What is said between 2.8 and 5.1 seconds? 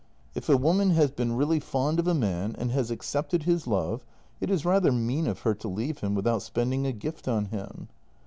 accepted his love, it is rather